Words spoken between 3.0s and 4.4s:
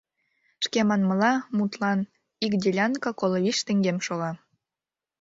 коло вич теҥгем шога.